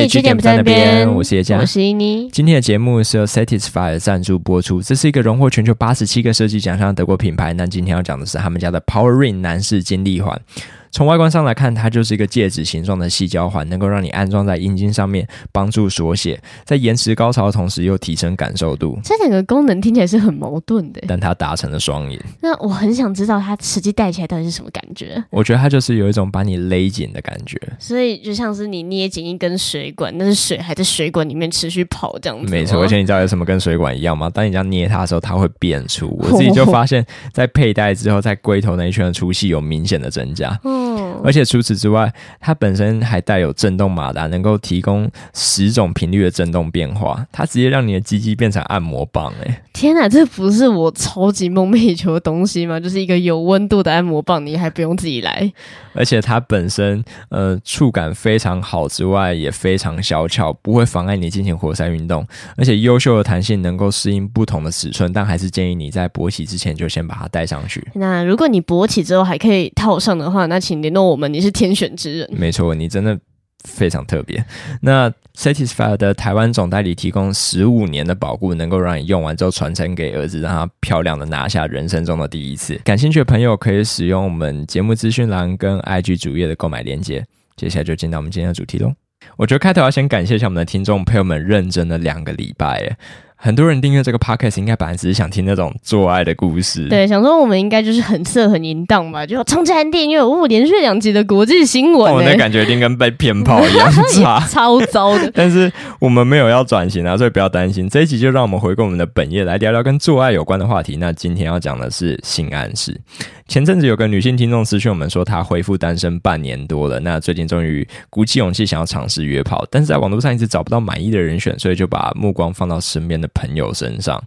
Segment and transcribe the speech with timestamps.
[0.00, 2.26] 嘿，据点不在那边，我是叶佳，我是依妮。
[2.32, 7.52] 今天的节目是由 Satisfyer 赞助播出，这是一个荣获全球八十七个设计奖项的德国品牌。
[7.52, 10.40] 那今天要讲的是他们家的 Power Ring 男士金立环。
[10.90, 18.98] 从外观上来看，它就是一个戒指形状的细胶环，能够让你安装在阴茎上面，帮助缩写，在延迟高潮的同时又提升感受度。
[19.04, 22.20] 这两个功能听起来是很矛盾的，但它达成了双赢。
[22.40, 25.22] 那我很想知道它实际戴起来到底是什么感觉？
[25.30, 32.50] 我觉得它就是有一种把你勒紧的感觉，所以就像是你捏紧一根水管，但是水还在水管里面持续跑这样子。
[32.50, 34.28] 没错，而且你知道有什么跟水管一样吗？
[34.30, 36.16] 当你这样捏它的时候，它会变粗。
[36.20, 40.58] 我自己就发现，在佩戴之后，在龟头那一圈的粗细有明显的增加。
[40.64, 40.79] 嗯，
[41.22, 47.26] 而且除此之外，它本身还带有震动马达，能够提供十种频率的震动变化。
[47.30, 49.62] 它直接让你的鸡鸡变成按摩棒，哎！
[49.72, 52.78] 天哪，这不是我超级梦寐以求的东西吗？
[52.78, 55.50] 就是一个有温度的按摩棒，你还不用自己来。
[55.92, 62.26] 而且它本身呃触感非常好之外，也非常小巧，不会妨碍你进行活塞运动。
[62.56, 67.86] 而且优秀的弹性能够适应不同的尺寸，但还是建议你在勃起之前就先把它戴上去。
[67.94, 72.30] 那如果你勃起之后还可以套上的话，那请联络我们，你是天选之人。
[72.32, 73.18] 没错，你真的
[73.64, 74.40] 非常特别。
[74.80, 82.76] 那 Satisfy 的台湾总代理提供十五年的保护，能够让你用完之后传承给儿子，让他漂亮的拿下人生中的第一次。
[82.84, 87.26] 感兴趣的朋友可以使用我们节目资讯栏跟 IG 主页的购买链接。
[87.56, 88.92] 接下来就进到我们今天的主题喽。
[89.36, 92.96] 我觉得开头要先感谢一下我们的听众朋友们认真的两个礼拜。
[93.42, 105.32] 很多人订阅这个 podcast 应该本来只是想听那种做爱的故事，对，想说我们应该就是很色很淫荡吧，就冲进来订阅，哦，连续两集的国际新闻，我的感觉一定跟被骗炮一样差， 超糟的。
[105.34, 107.88] 但是我们没有要转型啊，所以不要担心。
[107.88, 110.98] 这一集就让我们回归我们的本业，来聊聊跟做爱有关的话题。
[110.98, 113.00] 那今天要讲的是性暗示。
[113.48, 124.22] 前阵子有个女性听众私讯我们说，她恢复单身半年多了，那最近终于鼓起勇气想要尝试约炮，但是在网络上一直找不到满意的人选，所以就把目光放到身边的朋友身上。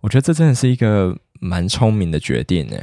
[0.00, 2.76] 我觉得这真的是一个蛮聪明的决定呢。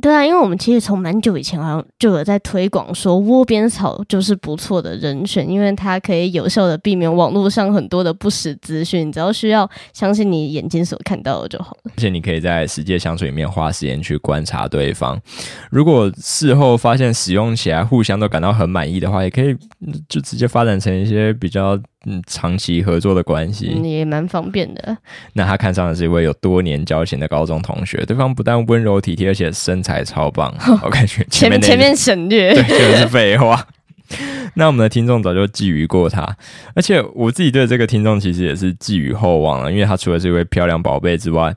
[0.00, 11.90] 对啊，因为我们其实从蛮久以前好像就有在推广说窝边草就是不错的人选，因为它可以有效的避免网络上很多的不实资讯，只要需要相信你眼睛所看到的就好了。
[11.96, 15.20] 而且你可以在实际相处里面花时间去观察对方，
[15.70, 19.54] 如果事后发现使用起来互相都感到很满意的话，也可以
[20.08, 21.78] 就直接发展成一些比较。
[22.06, 24.96] 嗯，长期合作的关系，嗯，也蛮方便的。
[25.34, 30.54] 那他看上的是一位有多年交情的高中同学，对方不但温柔体贴，而且身材超棒。
[30.82, 32.62] 我感觉前面前面省略，对，
[32.92, 33.66] 就是废话。
[34.54, 36.36] 那我们的听众早就寄予过他，
[36.74, 41.54] 而且我自己对这个听众其实也是寄予厚望了，因为他除了是一位漂亮宝贝之外，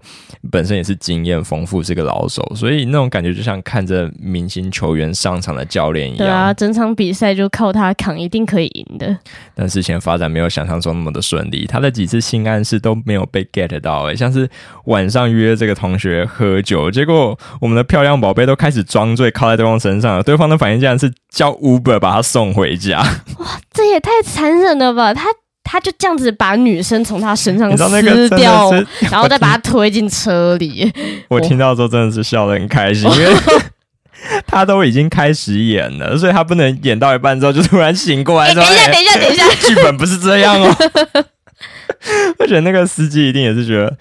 [0.52, 6.18] 本身也是经验丰富，是个老手，所以那种感觉就像看着明星球员上场的教练一样。
[6.18, 9.18] 对啊，整场比赛就靠他扛，一定可以赢的。
[9.56, 14.50] 但事情发展没有想象中那么的顺利，他的几次性暗示都没有被 get 到，诶，像是
[14.86, 22.98] 晚上约这个同学喝酒，结果我们的漂亮宝贝都开始装醉，靠在对方身上了，对方的反应竟然是叫 Uber 把他送回家。
[23.38, 25.14] 哇，这也太残忍了吧！
[25.14, 25.28] 他
[25.64, 28.72] 他就这样子把女生从他身上撕掉，
[29.12, 30.92] 然后再把他推进车里。
[31.30, 33.36] 我听到之后真的是笑得很开心，因为
[34.48, 40.76] 他都已经开始演了，所以他不能演到一半之后就突然醒过来说：“欸，等一下，等一下，等一下，剧本不是这样哦。”
[42.40, 43.96] 我觉得那个司机一定也是觉得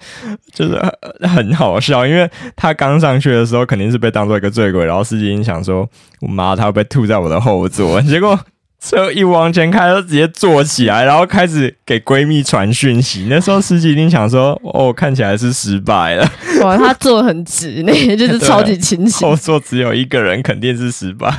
[0.53, 0.79] 就是
[1.27, 5.89] 很好笑，因为他刚上去的时候肯定是被当做一个醉鬼，然后司机心想说
[6.21, 8.39] ：“我妈，他会不会吐在我的后座？”结果
[8.79, 13.27] 车一往前开，就直接坐起来，然后开始给闺蜜传讯息。
[13.29, 16.29] 那时候司机一定想说：“哦，看起来是失败了。”
[16.61, 19.23] 哇，他坐很直，那也就是超级清醒。
[19.27, 21.33] 后座只有一个人，肯定是失败。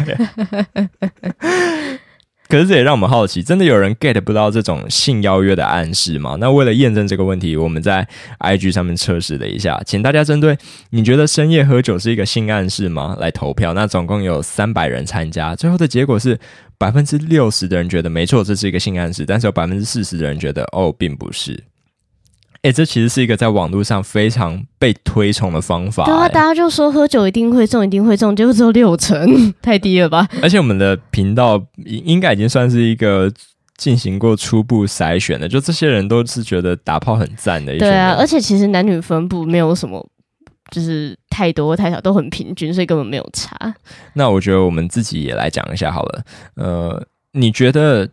[2.54, 6.37] 可是这也让我们好奇，真的有人 get 不到这种性邀约的暗示吗？
[6.38, 8.06] 那为了验证这个问题，我们在
[8.38, 10.56] IG 上面测试了一下，请大家针对
[10.91, 13.16] 你觉得深夜喝酒是一个性暗示吗？
[13.19, 13.75] 来投票。
[13.75, 16.38] 那总共有三百人参加，最后的结果是
[16.78, 21.61] 百分之六十的人觉得没错，这是一个性暗示，但是有百分之四十的人觉得哦，并不是。
[22.64, 26.06] 哎、欸，这其实是一个在网络上非常被推崇的方法。
[26.06, 30.26] 对啊，大家就说喝酒一定会中，一定会中，结果只有六成，太低了吧？
[30.40, 33.31] 而且我们的频道应应该已经算是一个
[33.76, 37.78] 进行过初步筛选的，就这些人都是觉得打炮很赞的一。
[37.78, 40.02] 对啊，而且其实男女分布没有什么，
[40.70, 43.75] 就是太多太少，都很平均，所以根本没有差。
[44.14, 46.22] 那我觉得我们自己也来讲一下好了。
[46.55, 48.08] 呃，你觉得？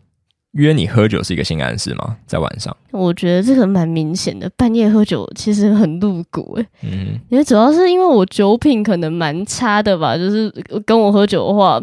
[0.52, 2.16] 约你喝酒是一个性暗示吗？
[2.26, 4.50] 在晚上，我觉得这个蛮明显的。
[4.56, 6.66] 半夜喝酒其实很露骨诶。
[6.82, 10.50] 嗯，因为主要是因为我酒品可能蛮差的吧，就是
[10.84, 11.80] 跟我喝酒的话，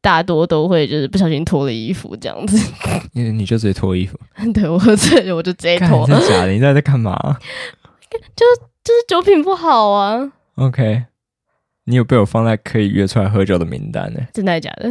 [0.00, 2.56] 大多都会就是不小心脱了衣服这样子。
[3.12, 4.18] 你你就直接脱衣服？
[4.54, 6.06] 对我喝醉了我就直接脱。
[6.08, 6.52] 真的假的？
[6.52, 7.14] 你在在干嘛？
[8.34, 10.32] 就是就是酒品不好啊。
[10.54, 11.04] OK，
[11.84, 14.20] 你有被我放在可以约出来喝酒的名单呢？
[14.32, 14.90] 真的假的？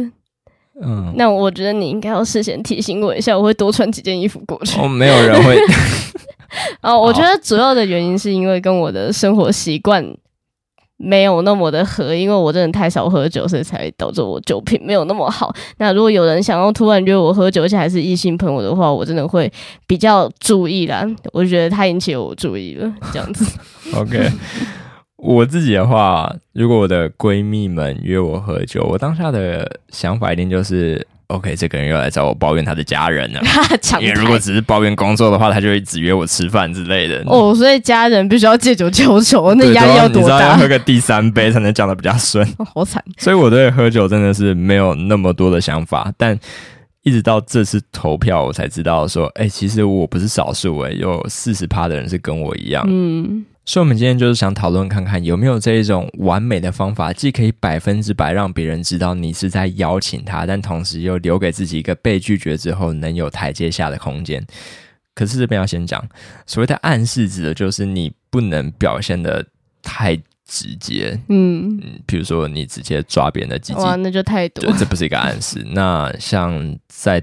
[0.82, 4.78] 嗯，那我觉得你应该要事先提醒我一下，我会多穿几件衣服过去。
[4.80, 5.58] 哦，没有人会。
[6.82, 10.06] 哦，我觉得主要的原因是因为跟我的生活习惯
[10.96, 15.54] 没有那么的合，因为我真的太少喝酒，所以才导致我酒品没有那么好。
[15.78, 19.50] 那如果有人想要突然约我喝酒，而且还是异性朋友的话，我真的会
[19.86, 21.06] 比较注意啦。
[21.32, 23.44] 我觉得他引起了我注意了，这样子。
[23.94, 24.30] OK。
[25.26, 33.40] 我自己的话，如果我的闺蜜们约我喝酒，我当下的想法一定就是：OK，这个人又来找我抱怨他的家人了。
[34.00, 37.24] 因为如果只是抱怨工作的话，他就会只约我吃饭之类的。
[37.26, 40.18] 哦，所以家人必须要借酒浇愁，那压力要多大？
[40.20, 42.46] 你知道要喝个第三杯才能讲的比较顺。
[42.58, 43.02] 哦， 好惨！
[43.18, 46.38] 所以我对喝酒真的是没有那么多的想法，但
[47.02, 52.84] 一直到这次投票，我才知道说，哎、欸，其实我不是少数，哎，有四十趴的人是跟我一样。
[52.88, 53.44] 嗯。
[53.68, 64.46] 所以，我们今天就是想讨论看看有没有这一种完美的方法，既可以百分之百让别人知道你是在邀请他，但同时又留给自己一个被拒绝之后能有台阶下的空间。
[65.16, 66.02] 可是这边要先讲，
[66.46, 69.44] 所谓的暗示，指的就是你不能表现的
[69.82, 70.14] 太
[70.46, 71.18] 直接。
[71.28, 74.72] 嗯嗯，比如说你直接抓别人的鸡鸡，哇，那就太多。
[74.78, 75.66] 这不是一个暗示。
[75.72, 77.20] 那像在。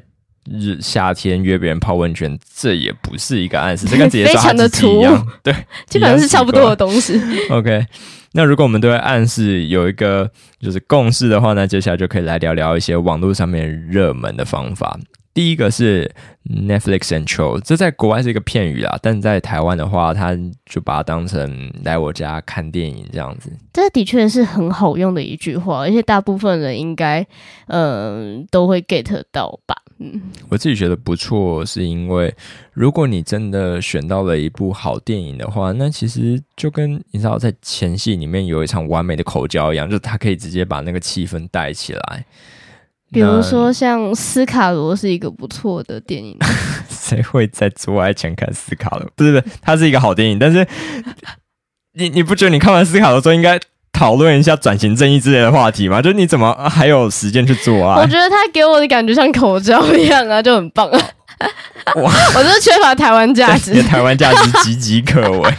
[0.49, 5.53] 日夏天约别人泡温泉，这也不是一个暗示，这跟直接抓自己一样， 对，
[5.87, 7.19] 基本上是差不多的东西。
[7.49, 7.85] OK，
[8.33, 10.29] 那如果我们对暗示有一个
[10.59, 14.99] 就是共识的话，那接下来就可以来聊聊一些网络上面热门的方法。
[15.33, 16.13] 第一个是
[16.47, 20.37] Netflix and chill，这在国外是一个片语啦，但在台湾的话，他
[20.67, 23.51] 就把它当成来我家看电影这样子。
[23.73, 27.25] 这的确是很好用的一句话，而且大部分人应该
[27.65, 29.75] 嗯、呃、都会 get 到吧。
[30.03, 32.33] 嗯，我自己觉得不错，是因为
[32.73, 42.25] 如果你真的选到了一部好电影的话，那其实就跟你知道在前戏里面有一场完美的口交一样，就是他可以直接把那个气氛带起来。
[43.11, 46.35] 比如说像斯卡罗是一个不错的电影，
[46.89, 49.07] 谁会在做爱前看斯卡罗？
[49.15, 50.67] 不是不是，它是一个好电影，但是
[51.93, 53.59] 你你不觉得你看完斯卡罗之后应该
[54.03, 56.01] 讨论一下转型正义之类的话题吗？
[56.01, 58.01] 就你怎么还有时间去做啊？
[58.01, 60.99] 我觉得他给我的感觉像口罩一样啊，就很棒啊！
[61.95, 65.49] 哇， 我就是缺乏台湾价值， 台湾价值岌岌可危。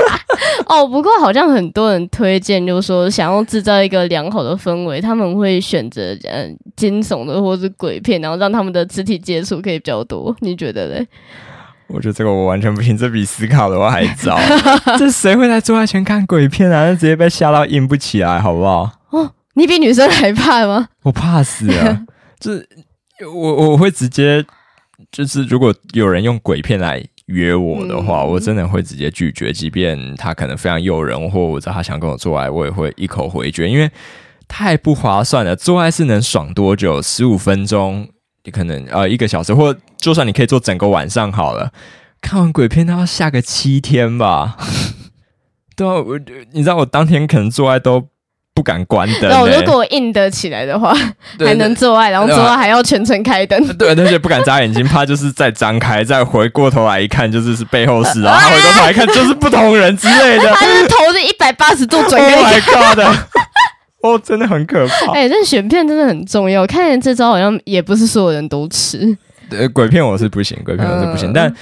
[0.66, 10.34] 哦，不过好像很多人推荐，就是说想要制造一个良好的氛围，他们会选择嗯惊悚的或是鬼片，然后让他们的肢体接触可以比较多。
[10.40, 11.06] 你觉得嘞？
[11.92, 14.38] 我觉得这个我完全不行，这比思考的话还糟。
[14.98, 16.88] 这谁会在做爱前看鬼片啊？
[16.88, 18.90] 那直接被吓到硬不起来，好不好？
[19.10, 20.88] 哦，你比女生还怕吗？
[21.02, 22.02] 我怕死啊！
[22.40, 22.68] 就是
[23.32, 24.44] 我我会直接
[25.10, 27.04] 就是如果有人用鬼片来。
[27.26, 33.88] 约我的话，我真的会直接拒绝，即便他可能非常诱人，或我知道他想跟我做爱，我也会一口回绝，因为
[34.48, 35.54] 太不划算了。
[35.54, 37.00] 做爱是能爽多久？
[37.00, 38.08] 十五分钟，
[38.44, 41.70] 你可能呃一个小时，或就算你可以做整个晚上好了。
[42.20, 44.56] 看完鬼片，他要下个七天吧？
[45.76, 46.18] 对啊，我
[46.52, 48.08] 你知道我当天可能做爱都。
[48.54, 49.28] 不敢关灯、欸。
[49.30, 50.94] 那如果我硬得起来的话，
[51.40, 53.58] 还能做爱，然后做爱还要全程开灯。
[53.78, 58.30] 对，而且不敢眨眼睛，怕就是再张开，再回过头来一看，就是是背后事啊。
[58.30, 60.52] 然后回过头来看，就是不同人之类的。
[60.52, 62.22] 他是头是一百八十度转。
[62.22, 63.16] Oh my god！
[64.08, 65.12] 哦，真的很可怕。
[65.12, 66.66] 哎、欸，这选片真的很重要。
[66.66, 69.16] 看见这招好像也不是所有人都吃。
[69.50, 71.54] 呃，鬼片我是不行，鬼片我是不行，嗯、但。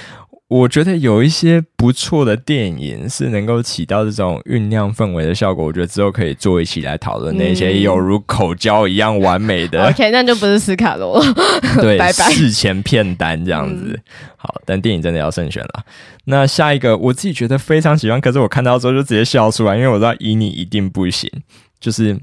[0.51, 5.65] 我觉得有一些不错的电影是能够起到这种酝酿氛围的效果。
[5.65, 9.81] 我觉得之后可以做一起来讨论那些有如口交一样完美的。
[9.81, 11.33] 嗯、OK，那就不是斯卡罗了。
[11.79, 12.29] 对， 拜拜。
[12.31, 13.93] 事前片单这样子。
[13.93, 14.03] 嗯、
[14.35, 15.85] 好，但电影真的要慎选了。
[16.25, 21.31] 那下一个，我自己觉得非常喜欢，可是我看到之后就直接笑出来，因为我知道以你一定不行，
[21.79, 22.19] 就是。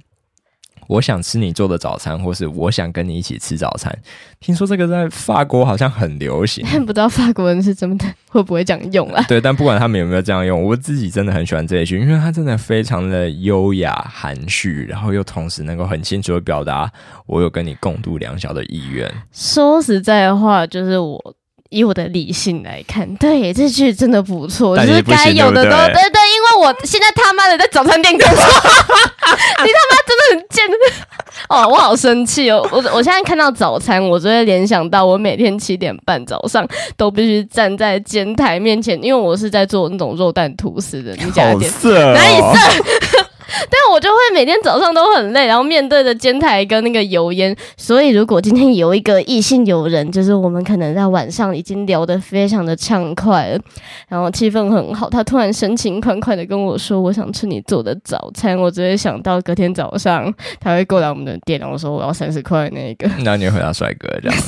[0.89, 3.97] 我想吃你做的早餐，或是我想跟你一起吃早餐。
[4.41, 9.23] 听说这个在法国好像很流行，但 不知道法国人是怎么的，会不会这样用啊？
[9.29, 16.91] 对，但不管他们有没有这样用，我自己真的很喜欢这一句，因为它真的非常的优雅含蓄，然后又同时能够很清楚的表达
[17.27, 19.09] 我有跟你共度良宵的意愿。
[19.31, 21.35] 说实在的话，就是我。
[21.71, 30.65] 以我的理性来看，对这句真的不错，就是该有的都对，对对，因为我现在他妈的在早餐店工作， 你他妈真的很贱。
[31.49, 32.67] 哦，我好生气哦！
[32.73, 41.71] 我我现在看到早餐，我就会联想到我每天七点半早上都必须站在煎台面前，因为我是在做那种肉蛋吐司的那家店，
[42.13, 43.25] 哪里色？
[43.71, 47.57] 但我就会每天早上都很累，然后面对着煎台跟那个油烟。
[47.77, 53.61] 所以如果今天有一个异性友人，就是我们可能在晚上已经聊得非常的畅快了，
[54.09, 63.11] 然后气氛很好，他突然深情款款的跟我说：“我想吃你做的早餐。”我只会想到隔天早上他会过来我们的店，然后说我要三十块那个。
[63.25, 64.39] 那你回答帅哥这样？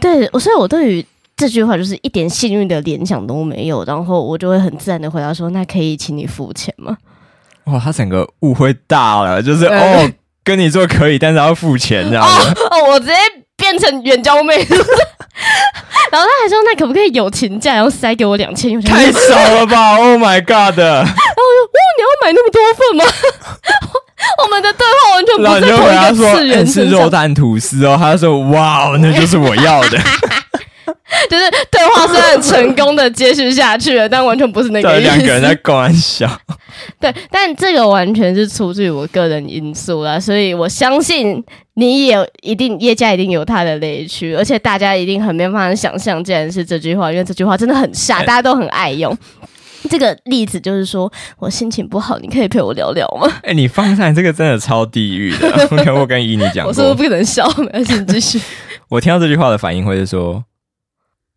[0.00, 1.06] 对，所以我对于。
[1.36, 6.94] 这句话就是一点幸运的联想都没有，然后我就会很自然的回答说：“那可以请你付钱吗？”
[7.72, 10.10] 哇，他整个误会大了，就是哦，
[10.44, 12.50] 跟你做可以，但是要付钱这样子。
[12.70, 13.14] 哦，我直接
[13.56, 14.56] 变成援交妹，
[16.10, 19.96] 然后他还说：“那可不可以友情价，然后塞给我两千？”太少了吧！
[20.00, 20.78] Oh my god！
[20.78, 23.04] 然后我说：“哦，你要买那么多份吗？”
[24.44, 26.66] 我们的对话完全不是同一个次元。
[26.66, 29.98] 是肉蛋吐司哦，他说：“哇，那就是我要的。”
[31.28, 35.08] 就是对话虽然成功的接续下去了，但完全不是那个意思。
[35.08, 36.28] 两个人在开玩笑。
[36.98, 41.42] 对，但这个完全是出自于我个人因素啦，所以我相信
[41.74, 49.16] 你也一定叶家一定有他的雷区，而且大家一定很没办法想象，竟然是这句话，因为这句话真的很傻，大家都很爱用。
[49.88, 53.26] 这个例子就是说我心情不好，你可以陪我聊聊吗？
[53.42, 55.68] 哎、欸，你放上来这个真的超地狱的。
[55.98, 57.50] 我跟依妮讲过，我是不是不能笑？
[57.56, 58.40] 没关系，继续。
[58.90, 60.44] 我听到这句话的反应会是说。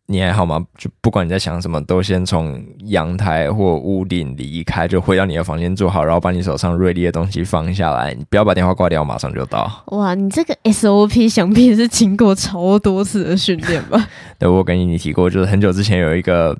[0.06, 0.62] 你还好吗？
[0.76, 9.70] 就不管你在想什么，都先从阳台或屋顶离开，就回到你的房间坐好，然后把你手上锐利的东西放下来，你不要把电话挂掉，马上就到。
[9.86, 14.06] 哇，你这个 SOP 想必是经过超多次的训练吧？
[14.38, 16.54] 对，我跟你提过，就是很久之前有一个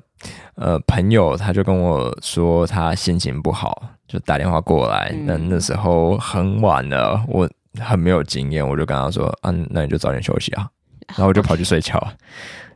[0.55, 7.47] 呃朋友，他就跟我说他心情不好，就打电话过来，那、嗯、那时候很晚了，我
[7.79, 10.67] 很没有经验，我就跟他说，啊，那你就早点休息啊，
[11.09, 11.95] 然后我就跑去睡觉。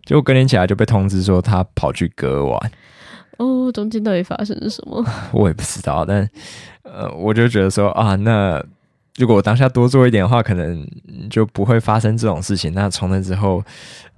[0.10, 2.72] 结果隔天起来就被通知说他跑去割腕。
[3.38, 5.06] 哦，中间到底发生了什么？
[5.32, 6.28] 我也不知道，但
[6.82, 8.60] 呃，我就觉得说啊，那
[9.19, 10.88] 如果我当下多做一点的话，可能
[11.29, 12.73] 就不会发生这种事情。
[12.73, 13.61] 那从那之后，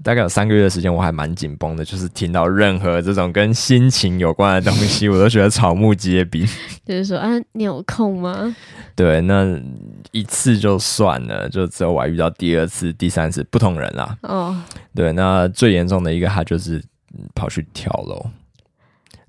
[0.04, 6.46] 大概有三个月的时间，我还蛮紧绷的，就是听到任何这种跟心情有关的东西，我都觉得草木皆兵。
[6.86, 8.56] 就是说啊，你有空吗？
[8.96, 9.60] 对，那
[10.12, 14.16] 一次就算了，就之后我还遇到第二次、第三次不同人啦。
[14.22, 14.56] 哦，
[14.94, 16.80] 对，那最严重的一个，他就是
[17.34, 18.24] 跑去跳楼。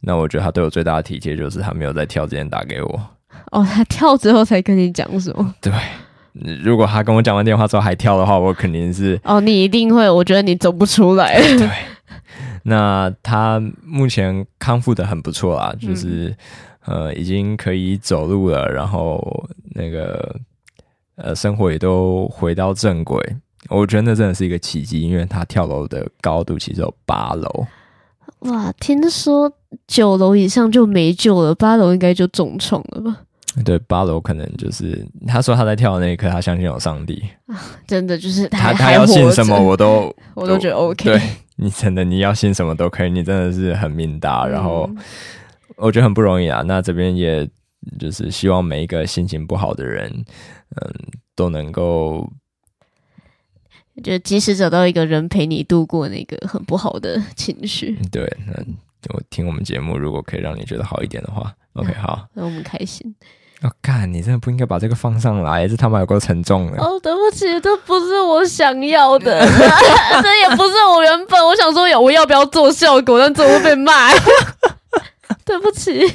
[0.01, 3.01] 那我觉得他对我最大的体贴，就是他没有在跳之前打给我。
[3.51, 5.55] 哦，他跳之后才跟你讲什么？
[5.61, 5.73] 对，
[6.63, 9.21] 如果他跟我讲完电话之后还跳的话，我肯定是……
[9.25, 11.41] 哦，你一定会，我觉得你走不出来。
[11.59, 11.69] 对，
[12.65, 16.29] 那他目前康复的很不错啊，就是。
[16.29, 16.37] 嗯
[16.85, 20.35] 呃，已经可以走路了，然后那个
[21.15, 23.17] 呃，生活也都回到正轨。
[23.69, 27.67] 我觉得那真的是一个奇迹，因为他跳楼的高度其实有八楼。
[28.41, 29.49] 哇，听说
[29.87, 33.21] 九楼以上就没救了，八楼应该就重创了吧？
[33.65, 41.05] 对，八楼可能就是他说他在跳的那一刻，他相信有上帝啊，真的就是他他要信什么我都我都觉得 OK。
[41.05, 41.21] 对，
[41.57, 44.89] 你真的你要信什么都可以，你真的是很命大，然后。
[44.97, 44.99] 嗯
[45.77, 47.49] 我觉得很不容易啊，那这边也
[47.99, 50.09] 就是希望每一个心情不好的人，
[50.77, 50.95] 嗯，
[51.35, 52.31] 都能够，
[54.01, 57.99] 就及时找到一个人陪你度过那个很不好的情绪。
[58.13, 58.63] 对，那
[59.11, 63.15] 我听我们节目，如果可以让你觉得好一点的话，OK，好，那我们开心。
[63.63, 66.83] 我干、哦，你真的不应该把这个放上来，这他妈有够沉重的。
[66.83, 69.39] 哦，对不起，这不是我想要的，
[70.23, 74.11] 这也不是我原本我想说有，我要不要做效果，但怎么会被骂？
[75.47, 76.13] 对不起，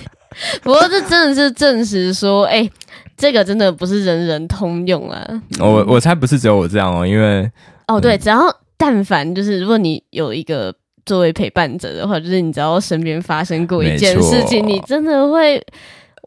[0.61, 2.71] 不过这真的是证实说，哎、欸，
[3.15, 5.25] 这个真的不是人人通用啊。
[5.59, 7.49] 我我猜不是只有我这样哦，因为
[7.87, 10.73] 哦对，只要但凡就是如果你有一个
[11.07, 15.59] 作为陪伴者的话，就是你知道身边发生过一件事情，你真的会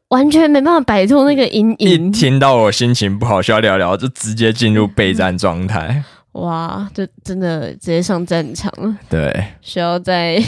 [0.08, 2.08] 完全没办法摆脱那个阴影。
[2.08, 6.02] 一听到我心情不好需要聊聊，就直接进入备战状态。
[6.32, 8.96] 哇，就真的直接上战场了。
[9.08, 10.42] 对，需要在。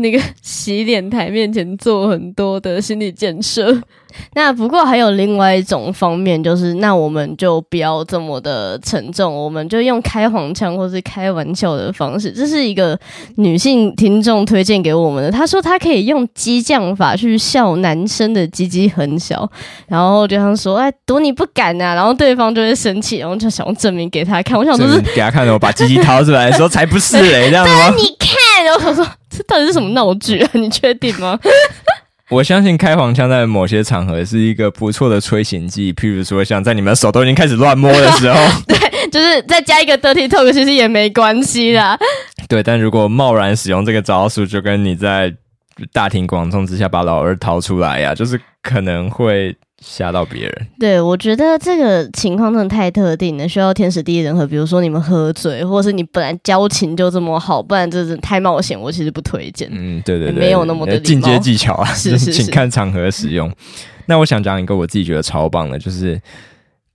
[0.00, 3.78] 那个 洗脸台面前做很多的心理建设，
[4.34, 12.30] 那不过还有另外一种方面，就是那我们就不要这么的沉重，我们就用开黄腔或是开玩笑的方式。
[12.32, 12.98] 这是一个
[13.36, 19.48] 女性听众推荐给我们的，她说她可以用激将法去笑男生的鸡鸡很小，
[19.86, 24.58] 然后对方说哎，赌你不敢啊，然后对方就会生气，然后就想要证明给他看。
[24.58, 27.94] 我想说是给他看的，我把鸡鸡掏出来的时候才不是嘞， 这样吗？
[27.96, 29.06] 你看，然后他说。
[29.40, 30.50] 这到底是什么闹剧啊？
[30.52, 31.38] 你确定吗？
[32.28, 41.98] 我相信开黄腔在某些场合是一个不错的催情剂，譬如说像在你们手都已经开始乱摸的时候， 对，就是再加一个 dirty talk，其实也没关系啦。
[42.48, 45.34] 对，但如果贸然使用这个招数，就跟你在
[45.92, 50.66] 大庭广众之下把老二掏出来呀、啊，就是可能会吓到别人。
[50.78, 54.46] 对，我觉得这个情况真的太特定了，需要天时地利人和。
[54.46, 58.78] 比如说你们喝醉，或者是你本来交情就这么好，不然这是太冒险。
[58.78, 59.68] 我其实不推荐。
[59.72, 63.50] 嗯，对对对，没有那么的进阶技巧啊， 是是是，请看场合使用。
[64.06, 66.20] 那我想讲一个我自己觉得超棒的，就是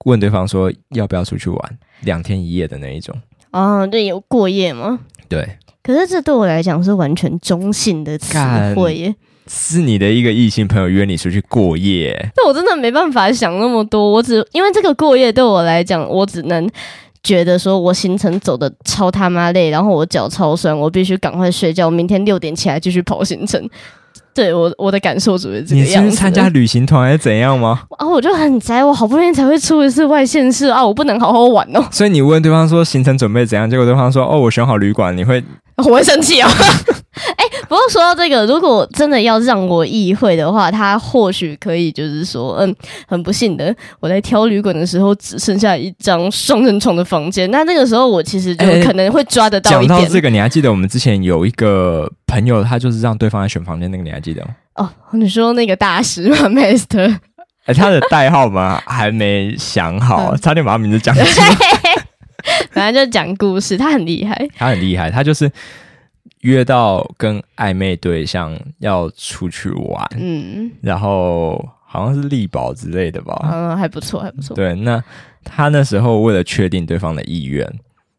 [0.05, 3.15] 问对方说要不要出去玩两天一夜的那一种。
[3.51, 4.99] 哦，对，有过夜吗？
[5.27, 5.57] 对。
[5.81, 8.37] 可是这对我来讲是完全中性的词
[8.75, 9.15] 汇耶。
[9.47, 14.11] 是你的一个异性朋友约你出去过夜，那我真的没办法想那么多。
[14.11, 16.67] 我只因为这个过夜对我来讲，我只能
[17.23, 23.61] 觉得说我行程走的超他妈累，然后我脚超酸，我必须赶快睡觉，明天六点起来继续跑行程。
[24.35, 26.09] 对我我的感受主要是这个样子。
[26.09, 27.83] 你是参加旅行团还是怎样吗？
[27.97, 31.81] 啊，我就很宅，我好不容易才会出一次外县市啊，我不能好好玩哦。
[31.89, 35.41] 所以你问对方说行程准备怎样，结果对方说哦，我选好旅馆，你会？
[35.83, 36.49] 我会生气哦。
[37.37, 42.75] 哎、欸，不过说到这个，如果真的要让我意会的话，他或许可以就是说，嗯，
[43.07, 47.49] 很不幸的，我在挑旅馆的时候只剩下一张双人床的房间。
[47.51, 49.89] 那那个时候我其实就 可能会抓得到一点。
[49.89, 54.49] 讲、欸、到这个，你还记得我们之前有一个朋友，他就是让对方来选房间，那个你还记得吗？
[54.75, 57.17] 哦，你说那个大师吗，Master？
[57.65, 58.81] 哎、欸，他的代号吗？
[58.85, 61.27] 还没想好，差点把他名字讲出来。
[62.75, 65.51] 反正就讲故事，他很厉害，他很厉害，他就是。
[66.41, 74.55] 约到跟暧昧对象要出去玩，嗯，然后好像是力宝之类的吧，嗯，还不错，还不错。
[74.55, 75.03] 对，那
[75.43, 77.67] 他那时候为了确定对方的意愿，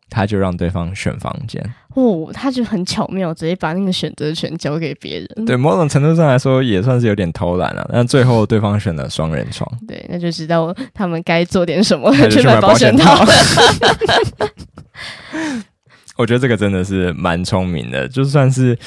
[0.08, 1.62] 他就让对方选房间。
[1.94, 5.46] 哦，他就很巧妙，直接把那个选择权交给别人。
[5.46, 7.88] 对，某种程度上来说也算是有点偷懒了。
[7.92, 13.24] 那最后对方选了双人床， 对，那就知道他们该做点什么，去买保险套。
[16.16, 18.78] 我觉得这个真的是蛮聪明的，就算是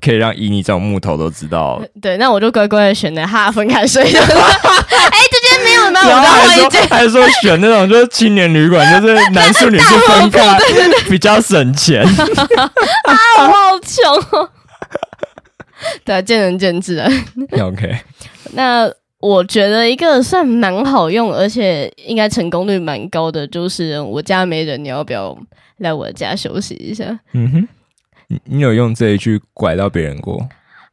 [0.00, 1.82] 可以让以你这种木头都知道。
[2.00, 4.18] 对，那我就乖乖的选了哈分开睡的。
[4.18, 6.00] 哎、欸，这间没有吗？
[6.08, 10.58] 然后还说还说选那种就是青年旅馆，就是 男宿女宿分开，
[11.08, 12.02] 比较省钱。
[13.04, 14.50] 啊，我好穷哦。
[16.04, 17.08] 对，见仁见智啊。
[17.60, 17.98] OK，
[18.52, 25.36] 那我觉得一个算蛮好用，而且应该成功率蛮高的，就是我家没人，你要不要？
[25.78, 27.04] 来我家休息一下。
[27.32, 27.68] 嗯哼，
[28.28, 30.38] 你你有用这一句拐到别人过？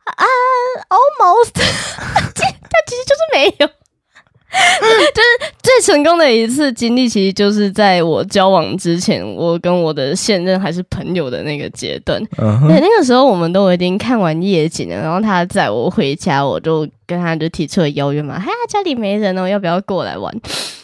[0.04, 1.62] 啊、uh,，almost，他
[2.88, 3.70] 其实就是没有，
[5.14, 12.22] 就是最成功的一次经历，其实就是在我交往之前，我跟我的现任还是朋友的那个阶段。
[12.38, 12.68] Uh -huh.
[12.68, 20.34] 对，那个时候我们都已经看完夜景了，然后他载我回家，我就跟他就提出了邀约嘛，哈，家里没人哦，要不要过来玩？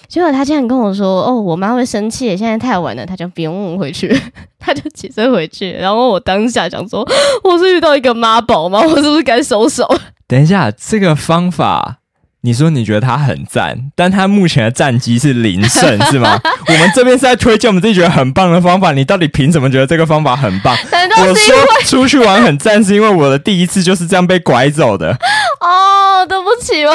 [0.08, 4.08] 结果他竟然跟我说：“哦，我妈会生气，现在太晚了，他就不用回去，
[4.58, 7.06] 他就起身回去。”然后我当下想说
[7.44, 8.80] ：“我是遇到一个妈宝吗？
[8.82, 9.86] 我是不是该收手？”
[10.26, 11.98] 等一下，这个方法，
[12.42, 16.40] 你说你觉得他很赞，但他目前的战绩是零胜，是吗？
[16.68, 20.78] 我们这边是在推荐我们自己觉得很棒的方法，你到底凭什么觉得这个方法很棒？
[21.20, 25.18] 我说 出去玩很赞，是因为我的第一次就是这样被拐走的。
[25.60, 26.94] 哦，对不起嘛。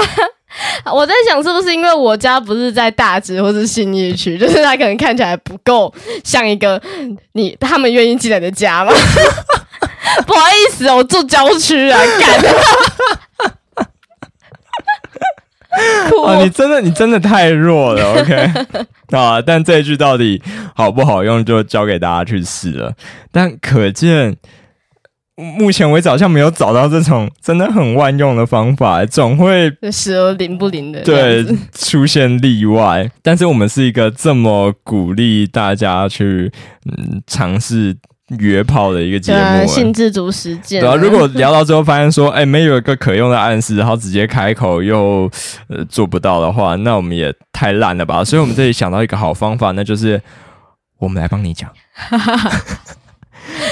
[0.92, 6.80] 我在想，是不是因为我家不是在大直或是信义区，就是他可能看起来不够像一个
[7.32, 8.92] 你他们愿意进来的家吗？
[10.26, 13.52] 不好意思，我住郊区啊，干！
[16.26, 18.34] 啊，你真的你真的太弱了， OK
[19.10, 19.40] 啊？
[19.40, 20.42] 但这一句到底
[20.74, 22.92] 好不好用，就交给大家去试了。
[23.30, 24.36] 但可见。
[25.34, 33.10] 目前为止好像没有找到这种真的很万用的方法，总会时而灵不灵的，对，出现例外。
[33.22, 36.52] 但是我们是一个这么鼓励大家去
[36.84, 37.96] 嗯尝试
[38.38, 40.80] 约炮的一个节目，啊，性自主实践。
[40.80, 45.30] 对啊，如果聊到最后发现说，哎、欸，没有一个可用的暗示，然后直接开口又
[45.68, 48.24] 呃做不到的话，那我们也太烂了吧。
[48.24, 50.20] 所以我们这里想到一个好方法，那就是
[50.98, 51.70] 我们来帮你讲。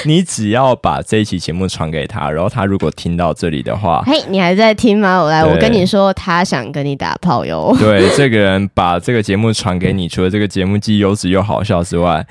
[0.05, 5.23] 你只要把这一期节目传给他，然后他如果听到这里的话，嘿，你还在听吗？
[5.23, 7.75] 我来，我跟你说，他想跟你打炮哟。
[7.79, 12.27] 对，这个人把这个节目传给你，除了这个节目既优质又好笑之外。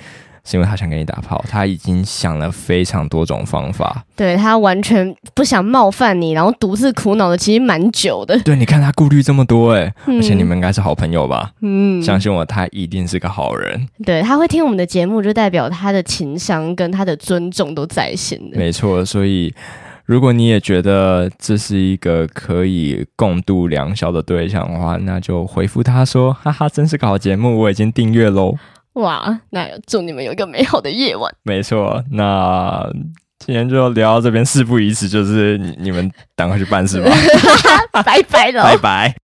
[0.50, 4.04] 是因为他想跟你打炮，他已经想了非常多种方法。
[4.16, 8.38] 对，他完全不想冒犯你，然后独自苦恼的其实蛮久的。
[8.40, 11.52] 对，你看他顾虑这么多，哎、嗯，而且你们应该是好朋友吧？
[11.62, 13.88] 嗯，相信我，他一定是个好人。
[14.04, 18.58] 对，他会听我们的节目，就代表他的情商跟他的尊重都在线的。
[18.58, 19.54] 没错，所以
[20.06, 28.56] 如果你也觉得这是一个可以共度良宵的对象的话，那就回复他说：“哈哈，真是个好节目，我已经订阅喽。”
[28.94, 31.34] 哇，那祝你们有一个美好的夜晚。
[31.44, 32.90] 没错，那
[33.40, 37.10] 今天就聊到这边，事不宜迟，就是你们赶快去办事吧。
[38.04, 39.29] 拜拜了，拜拜。